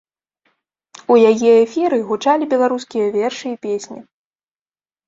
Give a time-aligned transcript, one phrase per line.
[1.15, 3.99] У яе эфіры гучалі беларускія вершы і песні.